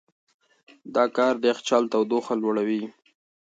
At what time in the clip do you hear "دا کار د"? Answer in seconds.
0.95-1.43